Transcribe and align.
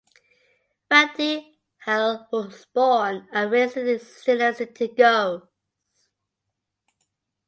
Van 0.89 1.11
den 1.15 1.45
Hil 1.85 2.27
was 2.31 2.65
born 2.73 3.27
and 3.31 3.51
raised 3.51 3.77
in 3.77 3.85
the 3.85 3.99
Zeeland 3.99 4.57
city 4.57 4.87
Goes. 4.87 5.43